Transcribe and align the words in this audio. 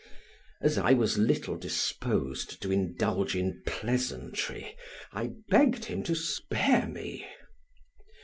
As 0.61 0.79
I 0.79 0.93
was 0.93 1.19
little 1.19 1.55
disposed 1.55 2.59
to 2.63 2.71
indulge 2.71 3.35
in 3.35 3.61
pleasantry 3.67 4.75
I 5.13 5.33
begged 5.49 5.85
him 5.85 6.01
to 6.05 6.15
spare 6.15 6.87
me. 6.87 7.27